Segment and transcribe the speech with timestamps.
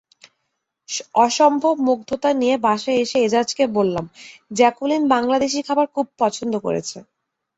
[1.17, 4.05] অসম্ভব মুগ্ধতা নিয়ে বাসায় এসে এজাজকে বললাম,
[4.51, 6.97] জ্যাকুলিন বাংলাদেশি খাবার খুব পছন্দ করেছে।